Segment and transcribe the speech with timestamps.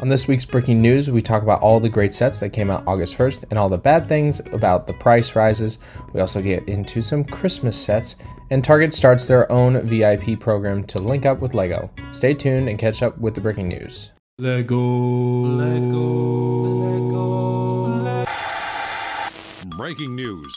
[0.00, 2.84] On this week's breaking news, we talk about all the great sets that came out
[2.86, 5.80] August 1st and all the bad things about the price rises.
[6.12, 8.14] We also get into some Christmas sets,
[8.50, 11.90] and Target starts their own VIP program to link up with LEGO.
[12.12, 14.12] Stay tuned and catch up with the breaking news.
[14.38, 14.78] Lego.
[14.78, 16.04] Lego.
[17.08, 18.24] Lego.
[19.76, 20.56] Breaking news.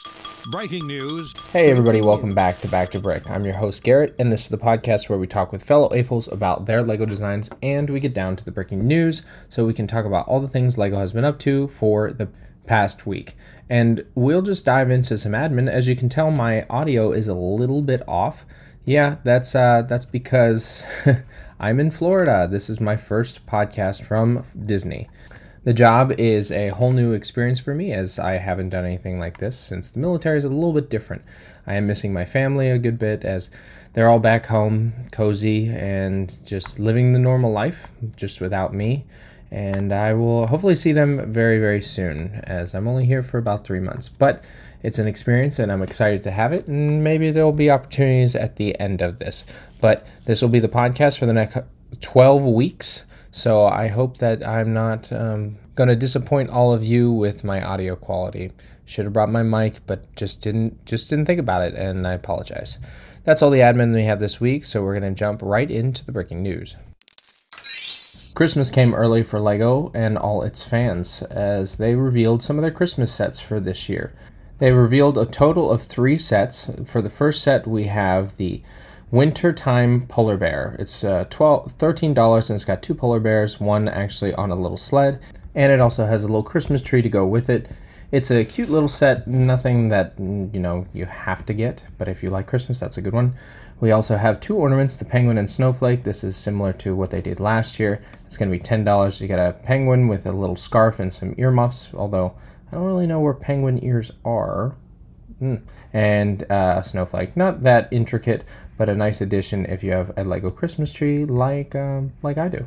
[0.50, 1.34] Breaking news.
[1.52, 3.30] Hey, everybody, welcome back to Back to Brick.
[3.30, 6.30] I'm your host, Garrett, and this is the podcast where we talk with fellow AFOLs
[6.32, 9.86] about their LEGO designs and we get down to the breaking news so we can
[9.86, 12.28] talk about all the things LEGO has been up to for the
[12.66, 13.36] past week.
[13.70, 15.70] And we'll just dive into some admin.
[15.70, 18.44] As you can tell, my audio is a little bit off.
[18.84, 20.82] Yeah, that's uh, that's because
[21.60, 22.48] I'm in Florida.
[22.50, 25.08] This is my first podcast from Disney.
[25.64, 29.38] The job is a whole new experience for me as I haven't done anything like
[29.38, 31.22] this since the military is a little bit different.
[31.68, 33.48] I am missing my family a good bit as
[33.92, 39.04] they're all back home, cozy, and just living the normal life just without me.
[39.52, 43.64] And I will hopefully see them very, very soon as I'm only here for about
[43.64, 44.08] three months.
[44.08, 44.42] But
[44.82, 48.34] it's an experience and I'm excited to have it, and maybe there will be opportunities
[48.34, 49.44] at the end of this.
[49.80, 51.58] But this will be the podcast for the next
[52.00, 53.04] 12 weeks.
[53.32, 57.62] So I hope that I'm not um, going to disappoint all of you with my
[57.62, 58.52] audio quality.
[58.84, 62.12] Should have brought my mic, but just didn't just didn't think about it, and I
[62.12, 62.78] apologize.
[63.24, 66.04] That's all the admin we have this week, so we're going to jump right into
[66.04, 66.76] the breaking news.
[68.34, 72.70] Christmas came early for LEGO and all its fans as they revealed some of their
[72.70, 74.14] Christmas sets for this year.
[74.58, 76.70] They revealed a total of three sets.
[76.84, 78.62] For the first set, we have the
[79.12, 80.74] Wintertime Polar Bear.
[80.78, 84.78] It's uh, 12 $13 and it's got two polar bears, one actually on a little
[84.78, 85.20] sled,
[85.54, 87.68] and it also has a little Christmas tree to go with it.
[88.10, 92.22] It's a cute little set, nothing that you know you have to get, but if
[92.22, 93.34] you like Christmas, that's a good one.
[93.80, 96.04] We also have two ornaments, the penguin and snowflake.
[96.04, 98.00] This is similar to what they did last year.
[98.26, 99.20] It's going to be $10.
[99.20, 102.34] You get a penguin with a little scarf and some earmuffs, although
[102.70, 104.74] I don't really know where penguin ears are.
[105.42, 105.62] Mm.
[105.92, 107.36] And uh, a snowflake.
[107.36, 108.44] Not that intricate,
[108.82, 112.48] but a nice addition if you have a Lego Christmas tree like um, like I
[112.48, 112.66] do.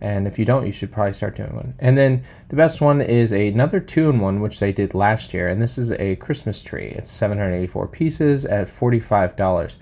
[0.00, 1.74] And if you don't, you should probably start doing one.
[1.78, 5.46] And then the best one is another two in one, which they did last year.
[5.46, 6.88] And this is a Christmas tree.
[6.88, 9.76] It's 784 pieces at $45.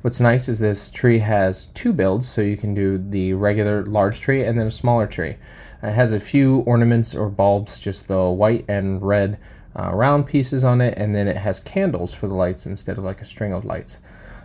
[0.00, 4.22] What's nice is this tree has two builds, so you can do the regular large
[4.22, 5.36] tree and then a smaller tree.
[5.82, 9.38] It has a few ornaments or bulbs, just the white and red
[9.78, 13.04] uh, round pieces on it, and then it has candles for the lights instead of
[13.04, 13.98] like a string of lights.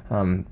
[0.10, 0.46] Um,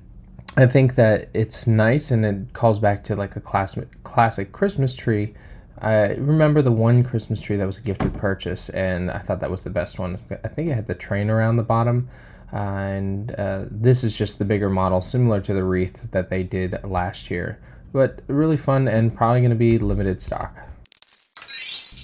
[0.58, 4.96] I think that it's nice and it calls back to like a classic classic Christmas
[4.96, 5.34] tree.
[5.80, 9.40] I remember the one Christmas tree that was a gift with purchase, and I thought
[9.40, 10.18] that was the best one.
[10.44, 12.08] I think it had the train around the bottom,
[12.54, 16.44] uh, and uh, this is just the bigger model, similar to the wreath that they
[16.44, 17.58] did last year.
[17.94, 20.56] But really fun and probably going to be limited stock.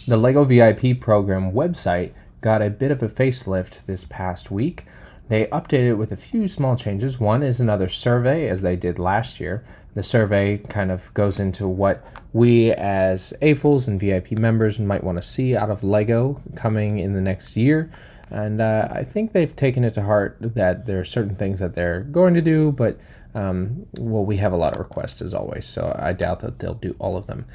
[0.07, 4.85] The LEGO VIP program website got a bit of a facelift this past week.
[5.29, 7.19] They updated it with a few small changes.
[7.19, 9.65] One is another survey, as they did last year.
[9.93, 15.17] The survey kind of goes into what we as AFOLs and VIP members might want
[15.17, 17.91] to see out of LEGO coming in the next year.
[18.29, 21.75] And uh, I think they've taken it to heart that there are certain things that
[21.75, 22.99] they're going to do, but
[23.33, 26.73] um, well, we have a lot of requests as always, so I doubt that they'll
[26.73, 27.45] do all of them.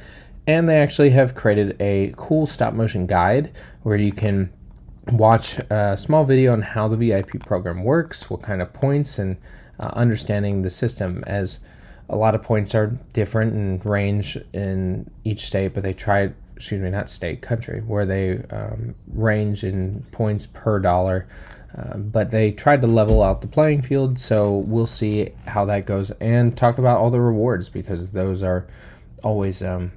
[0.46, 4.52] And they actually have created a cool stop motion guide where you can
[5.10, 9.36] watch a small video on how the VIP program works, what kind of points, and
[9.80, 11.24] uh, understanding the system.
[11.26, 11.60] As
[12.08, 16.80] a lot of points are different and range in each state, but they try, excuse
[16.80, 21.26] me, not state, country, where they um, range in points per dollar.
[21.76, 25.86] Uh, but they tried to level out the playing field, so we'll see how that
[25.86, 28.66] goes and talk about all the rewards because those are
[29.24, 29.90] always um,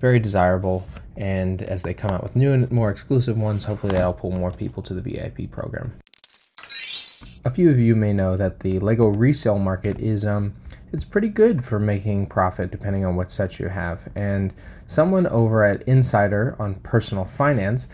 [0.00, 4.12] very desirable and as they come out with new and more exclusive ones, hopefully that'll
[4.12, 5.92] pull more people to the VIP program.
[7.44, 10.54] A few of you may know that the Lego resale market is um
[10.92, 14.08] it's pretty good for making profit depending on what sets you have.
[14.14, 14.54] And
[14.86, 17.88] someone over at Insider on personal finance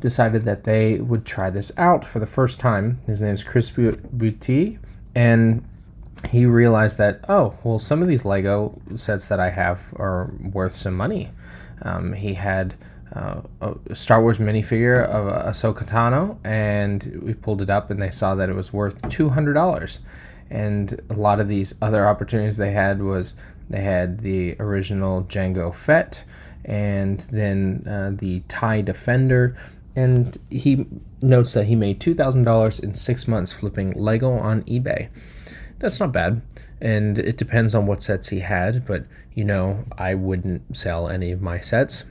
[0.00, 3.00] decided that they would try this out for the first time.
[3.06, 4.78] His name is Chris Boutte,
[5.14, 5.64] and
[6.30, 10.76] he realized that oh well some of these Lego sets that I have are worth
[10.76, 11.30] some money
[11.82, 12.74] um, he had
[13.14, 18.10] uh, a Star Wars minifigure of Ahsoka Tano, and we pulled it up, and they
[18.10, 20.00] saw that it was worth two hundred dollars.
[20.50, 23.34] And a lot of these other opportunities they had was
[23.68, 26.22] they had the original Jango Fett,
[26.64, 29.56] and then uh, the Tie Defender.
[29.94, 30.86] And he
[31.22, 35.08] notes that he made two thousand dollars in six months flipping Lego on eBay.
[35.78, 36.42] That's not bad
[36.80, 41.32] and it depends on what sets he had but you know i wouldn't sell any
[41.32, 42.04] of my sets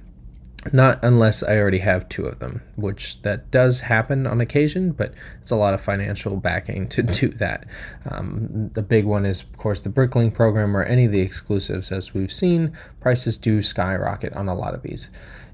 [0.73, 5.13] Not unless I already have two of them, which that does happen on occasion, but
[5.41, 7.67] it's a lot of financial backing to do that.
[8.09, 11.91] Um, the big one is, of course, the Bricklink program or any of the exclusives.
[11.91, 15.09] As we've seen, prices do skyrocket on a lot of these.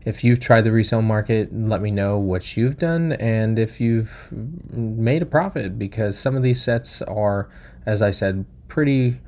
[0.06, 4.30] If you've tried the resale market, let me know what you've done and if you've
[4.72, 7.50] made a profit because some of these sets are,
[7.86, 9.20] as I said, pretty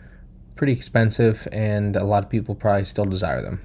[0.55, 3.59] pretty expensive and a lot of people probably still desire them.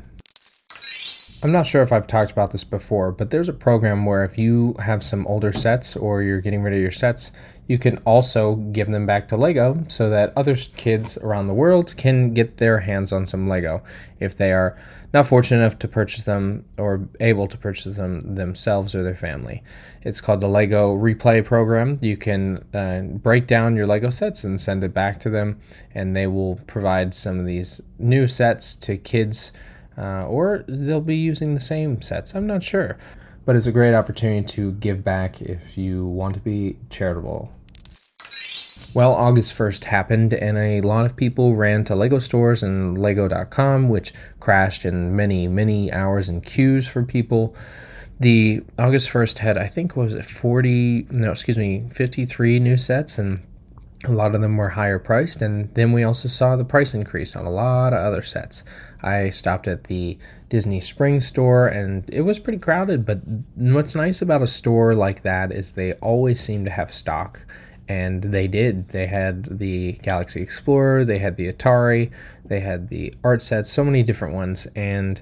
[1.43, 4.37] I'm not sure if I've talked about this before, but there's a program where if
[4.37, 7.31] you have some older sets or you're getting rid of your sets,
[7.69, 11.95] you can also give them back to Lego so that other kids around the world
[11.97, 13.83] can get their hands on some Lego
[14.19, 14.77] if they are
[15.13, 19.63] not fortunate enough to purchase them or able to purchase them themselves or their family.
[20.03, 21.99] It's called the Lego Replay Program.
[22.01, 25.61] You can uh, break down your Lego sets and send it back to them,
[25.95, 29.53] and they will provide some of these new sets to kids
[29.99, 32.35] uh, or they'll be using the same sets.
[32.35, 32.97] I'm not sure.
[33.45, 37.51] But it's a great opportunity to give back if you want to be charitable.
[38.95, 43.89] Well, August 1st happened, and a lot of people ran to Lego stores and Lego.com,
[43.89, 47.55] which crashed in many, many hours and queues for people.
[48.19, 53.19] The August 1st had, I think, was it 40, no, excuse me, 53 new sets,
[53.19, 53.43] and
[54.05, 55.43] a lot of them were higher priced.
[55.43, 58.63] And then we also saw the price increase on a lot of other sets.
[59.03, 60.19] I stopped at the
[60.49, 63.19] Disney Springs store and it was pretty crowded, but
[63.55, 67.41] what's nice about a store like that is they always seem to have stock.
[67.89, 68.91] And they did.
[68.91, 72.11] They had the Galaxy Explorer, they had the Atari,
[72.45, 74.67] they had the art sets, so many different ones.
[74.77, 75.21] And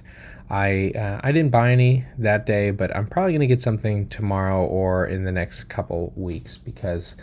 [0.49, 4.65] I uh, I didn't buy any that day, but I'm probably gonna get something tomorrow
[4.65, 7.15] or in the next couple weeks because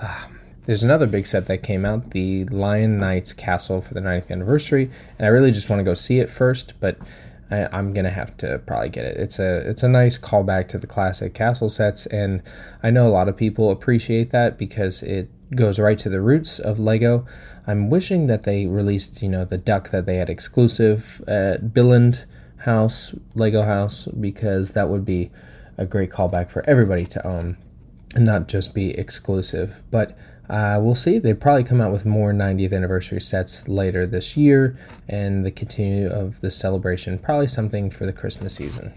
[0.00, 0.26] uh,
[0.64, 4.90] there's another big set that came out, the Lion Knights Castle for the 90th anniversary,
[5.18, 6.96] and I really just want to go see it first, but
[7.52, 9.16] I, am gonna have to probably get it.
[9.18, 12.42] It's a it's a nice callback to the classic castle sets, and
[12.82, 16.58] I know a lot of people appreciate that because it goes right to the roots
[16.58, 17.26] of Lego.
[17.66, 22.24] I'm wishing that they released, you know, the duck that they had exclusive at Billund
[22.58, 25.30] House, Lego House, because that would be
[25.76, 27.56] a great callback for everybody to own
[28.14, 29.82] and not just be exclusive.
[29.90, 30.16] But
[30.52, 31.18] uh, we'll see.
[31.18, 34.76] They probably come out with more 90th anniversary sets later this year,
[35.08, 38.92] and the continue of the celebration, probably something for the Christmas season.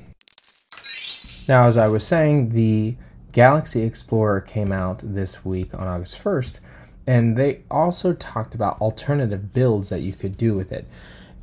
[1.48, 2.98] Now, as I was saying, the
[3.31, 6.60] Galaxy Explorer came out this week on August 1st,
[7.07, 10.86] and they also talked about alternative builds that you could do with it.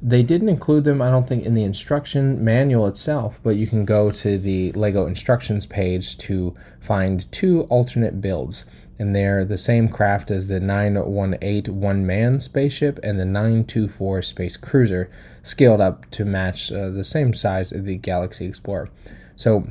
[0.03, 3.87] They didn't include them, I don't think, in the instruction manual itself, but you can
[3.87, 8.67] go to the LEGO instructions page to find two alternate builds
[8.99, 14.57] and they're the same craft as the 918 one man spaceship and the 924 space
[14.57, 15.11] cruiser,
[15.43, 18.91] scaled up to match uh, the same size of the Galaxy Explorer.
[19.37, 19.65] So,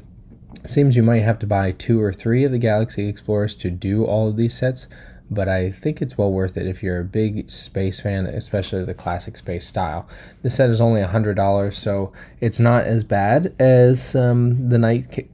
[0.63, 3.71] it seems you might have to buy two or three of the Galaxy Explorers to
[3.71, 4.87] do all of these sets,
[5.31, 8.93] but I think it's well worth it if you're a big space fan, especially the
[8.93, 10.05] classic space style.
[10.43, 12.11] This set is only $100, so
[12.41, 14.77] it's not as bad as um, the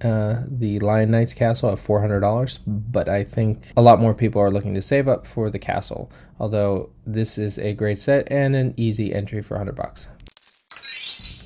[0.01, 4.51] uh, the Lion Knights Castle at $400, but I think a lot more people are
[4.51, 8.75] looking to save up for the castle, although this is a great set and an
[8.77, 10.07] easy entry for 100 bucks.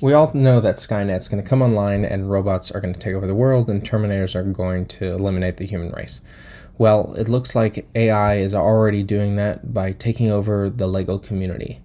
[0.02, 3.14] We all know that Skynet's going to come online and robots are going to take
[3.14, 6.20] over the world and Terminators are going to eliminate the human race.
[6.78, 11.80] Well, it looks like AI is already doing that by taking over the LEGO community.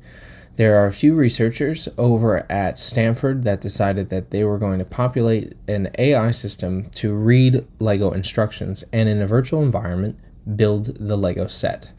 [0.55, 4.85] There are a few researchers over at Stanford that decided that they were going to
[4.85, 10.17] populate an AI system to read LEGO instructions and, in a virtual environment,
[10.55, 11.91] build the LEGO set.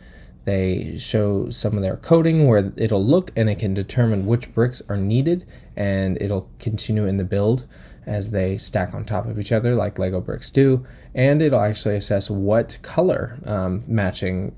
[0.45, 4.83] They show some of their coding where it'll look and it can determine which bricks
[4.89, 7.67] are needed and it'll continue in the build
[8.09, 10.85] as they stack on top of each other like Lego bricks do,
[11.15, 14.55] and it'll actually assess what color um, matching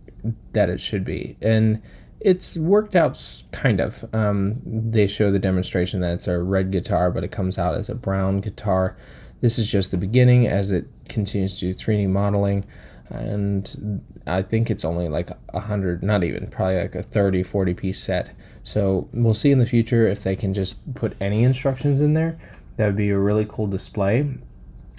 [0.52, 1.36] that it should be.
[1.42, 1.82] And
[2.20, 4.04] it's worked out kind of.
[4.14, 7.88] Um, they show the demonstration that it's a red guitar, but it comes out as
[7.88, 8.96] a brown guitar.
[9.40, 12.64] This is just the beginning as it continues to do 3D modeling.
[13.08, 17.74] And I think it's only like a hundred, not even, probably like a 30, 40
[17.74, 18.30] piece set.
[18.62, 22.38] So we'll see in the future if they can just put any instructions in there
[22.80, 24.26] that would be a really cool display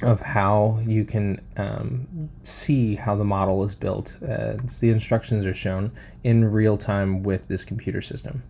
[0.04, 5.54] of how you can um, see how the model is built as the instructions are
[5.56, 5.92] shown
[6.24, 8.44] in real time with this computer system.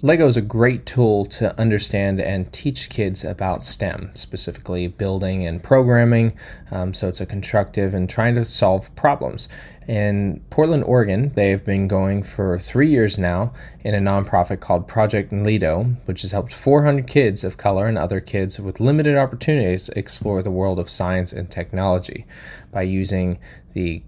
[0.00, 5.60] Lego is a great tool to understand and teach kids about STEM, specifically building and
[5.60, 6.38] programming.
[6.70, 9.48] Um, so it's a constructive and trying to solve problems.
[9.88, 15.32] In Portland, Oregon, they've been going for three years now in a nonprofit called Project
[15.32, 20.42] Lido, which has helped 400 kids of color and other kids with limited opportunities explore
[20.42, 22.24] the world of science and technology
[22.70, 23.38] by using
[23.72, 24.02] the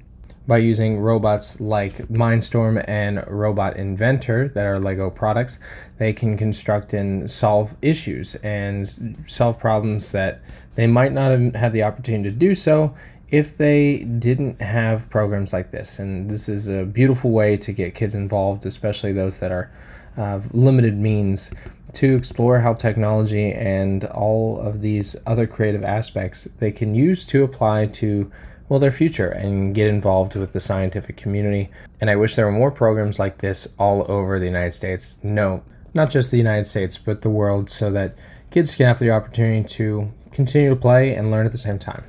[0.47, 5.61] by using robots like Mindstorm and Robot Inventor that are Lego products,
[5.99, 10.40] they can construct and solve issues and solve problems that
[10.75, 12.94] they might not have had the opportunity to do so
[13.30, 15.99] if they didn't have programs like this.
[15.99, 19.70] And this is a beautiful way to get kids involved, especially those that are
[20.16, 21.50] uh, limited means,
[21.92, 27.44] to explore how technology and all of these other creative aspects they can use to
[27.44, 28.30] apply to
[28.70, 31.68] well their future and get involved with the scientific community.
[32.00, 35.18] And I wish there were more programs like this all over the United States.
[35.24, 35.62] No,
[35.92, 38.14] not just the United States, but the world, so that
[38.52, 42.04] kids can have the opportunity to continue to play and learn at the same time.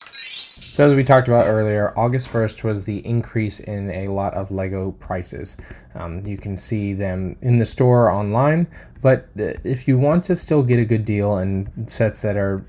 [0.00, 4.50] So, as we talked about earlier, August 1st was the increase in a lot of
[4.50, 5.56] Lego prices.
[5.94, 8.66] Um, you can see them in the store online,
[9.00, 12.66] but uh, if you want to still get a good deal and sets that are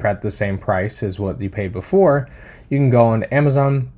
[0.00, 2.30] at the same price as what you paid before,
[2.72, 3.92] you can go on Amazon.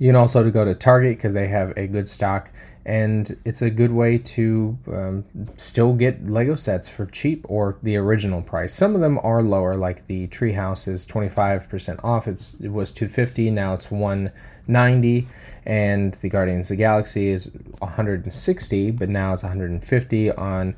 [0.00, 2.50] You can also go to Target because they have a good stock,
[2.84, 5.24] and it's a good way to um,
[5.56, 8.74] still get Lego sets for cheap or the original price.
[8.74, 12.26] Some of them are lower, like the Treehouse is 25% off.
[12.26, 15.28] It's it was 250, now it's 190,
[15.64, 20.74] and the Guardians of the Galaxy is 160, but now it's 150 on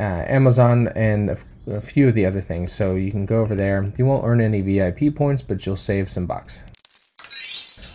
[0.00, 2.72] uh, Amazon and a, few of the other things.
[2.72, 3.92] So you can go over there.
[3.96, 6.62] You won't earn any VIP points, but you'll save some bucks.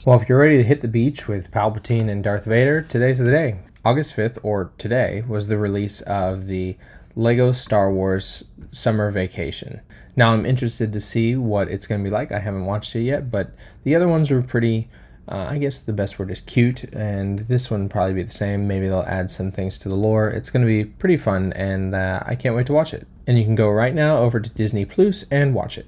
[0.05, 3.31] Well, if you're ready to hit the beach with Palpatine and Darth Vader, today's the
[3.31, 3.59] day.
[3.83, 6.77] August 5th, or today, was the release of the
[7.15, 9.81] Lego Star Wars Summer Vacation.
[10.15, 12.31] Now, I'm interested to see what it's going to be like.
[12.31, 13.51] I haven't watched it yet, but
[13.83, 14.89] the other ones were pretty,
[15.27, 18.67] uh, I guess the best word is cute, and this one probably be the same.
[18.67, 20.29] Maybe they'll add some things to the lore.
[20.29, 23.07] It's going to be pretty fun, and uh, I can't wait to watch it.
[23.29, 25.85] And you can go right now over to Disney Plus and watch it.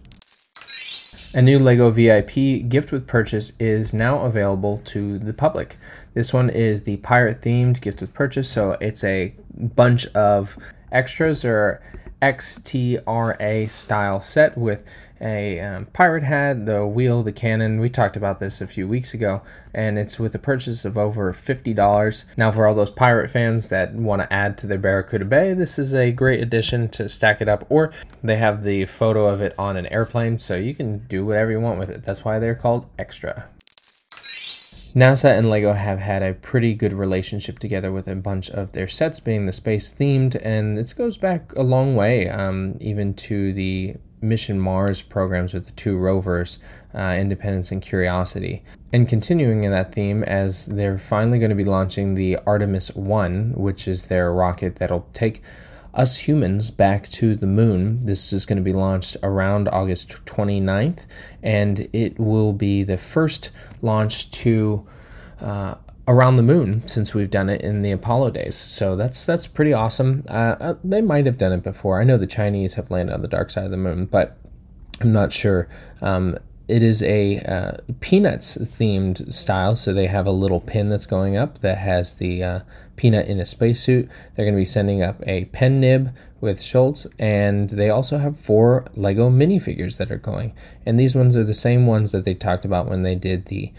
[1.34, 5.78] A new LEGO VIP gift with purchase is now available to the public.
[6.14, 10.56] This one is the pirate themed gift with purchase, so it's a bunch of
[10.92, 11.82] extras or
[12.22, 14.84] XTRA style set with
[15.22, 17.80] a um, pirate hat, the wheel, the cannon.
[17.80, 19.42] We talked about this a few weeks ago,
[19.74, 22.26] and it's with a purchase of over $50.
[22.38, 25.78] Now, for all those pirate fans that want to add to their Barracuda Bay, this
[25.78, 27.92] is a great addition to stack it up, or
[28.24, 31.60] they have the photo of it on an airplane, so you can do whatever you
[31.60, 32.04] want with it.
[32.04, 33.48] That's why they're called extra.
[34.94, 38.90] NASA and LEGO have had a pretty good relationship together with a bunch of their
[38.90, 43.54] sets being the space themed, and this goes back a long way, um, even to
[43.54, 46.60] the Mission Mars programs with the two rovers,
[46.94, 48.64] uh, Independence and Curiosity.
[48.94, 53.54] And continuing in that theme, as they're finally going to be launching the Artemis 1,
[53.56, 55.42] which is their rocket that'll take
[55.94, 58.06] us humans back to the moon.
[58.06, 61.00] This is going to be launched around August 29th,
[61.44, 63.52] and it will be the first
[63.82, 64.88] launch to
[65.42, 65.76] uh,
[66.08, 68.56] around the moon since we've done it in the Apollo days.
[68.56, 70.26] So that's that's pretty awesome.
[70.28, 72.02] Uh, uh, they might have done it before.
[72.02, 74.38] I know the Chinese have landed on the dark side of the moon, but
[75.00, 75.68] I'm not sure.
[76.02, 81.06] Um, it is a uh, peanuts themed style, so they have a little pin that's
[81.06, 82.60] going up that has the uh,
[82.96, 84.08] peanut in a spacesuit.
[84.36, 88.40] They're going to be sending up a pen nib with Schulz, and they also have
[88.40, 90.54] four Lego minifigures that are going.
[90.86, 93.74] And these ones are the same ones that they talked about when they did the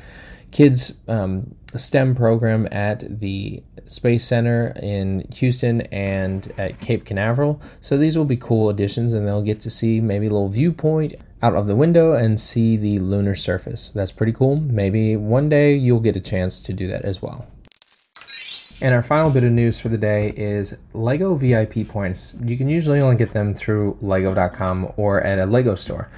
[0.53, 7.61] kids um, STEM program at the Space Center in Houston and at Cape Canaveral.
[7.81, 11.15] So these will be cool additions, and they'll get to see maybe a little viewpoint
[11.43, 13.91] out of the window and see the lunar surface.
[13.95, 14.57] That's pretty cool.
[14.57, 17.47] Maybe one day you'll get a chance to do that as well.
[18.83, 22.35] And our final bit of news for the day is LEGO VIP points.
[22.43, 26.09] You can usually only get them through LEGO.com or at a LEGO store,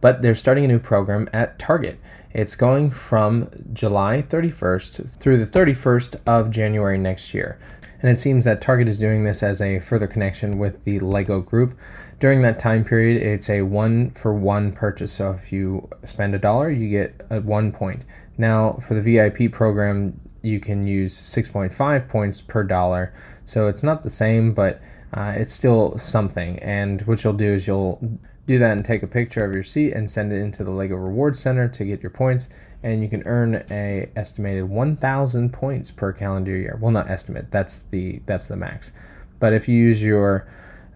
[0.00, 1.98] but they're starting a new program at Target.
[2.34, 7.60] It's going from July 31st through the 31st of January next year.
[8.02, 11.40] And it seems that Target is doing this as a further connection with the LEGO
[11.40, 11.78] group.
[12.18, 15.12] During that time period, it's a one for one purchase.
[15.12, 18.02] So if you spend a dollar, you get a one point.
[18.36, 23.14] Now, for the VIP program, you can use 6.5 points per dollar.
[23.46, 24.80] So it's not the same, but
[25.12, 26.58] uh, it's still something.
[26.58, 29.92] And what you'll do is you'll do that and take a picture of your seat
[29.92, 32.48] and send it into the Lego Reward Center to get your points,
[32.82, 36.78] and you can earn a estimated 1,000 points per calendar year.
[36.80, 37.50] Well, not estimate.
[37.50, 38.92] That's the that's the max.
[39.40, 40.46] But if you use your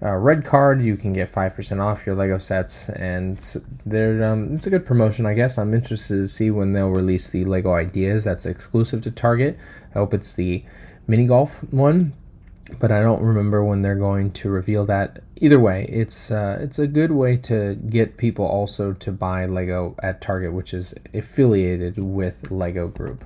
[0.00, 3.38] uh, red card, you can get 5% off your Lego sets, and
[3.84, 5.58] they're, um, it's a good promotion, I guess.
[5.58, 9.58] I'm interested to see when they'll release the Lego Ideas that's exclusive to Target.
[9.94, 10.64] I hope it's the
[11.08, 12.12] mini golf one,
[12.78, 15.20] but I don't remember when they're going to reveal that.
[15.40, 19.94] Either way, it's uh, it's a good way to get people also to buy Lego
[20.02, 23.24] at Target, which is affiliated with Lego Group.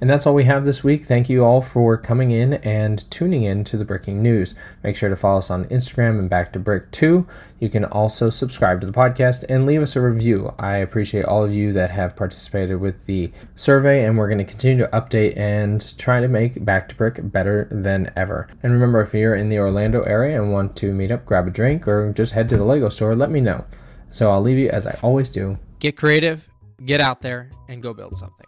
[0.00, 1.04] And that's all we have this week.
[1.04, 4.54] Thank you all for coming in and tuning in to the Bricking News.
[4.82, 7.26] Make sure to follow us on Instagram and Back to Brick 2.
[7.60, 10.52] You can also subscribe to the podcast and leave us a review.
[10.58, 14.44] I appreciate all of you that have participated with the survey, and we're going to
[14.44, 18.48] continue to update and try to make Back to Brick better than ever.
[18.62, 21.50] And remember, if you're in the Orlando area and want to meet up, grab a
[21.50, 23.64] drink, or just head to the Lego store, let me know.
[24.10, 25.58] So I'll leave you as I always do.
[25.78, 26.48] Get creative,
[26.84, 28.46] get out there, and go build something.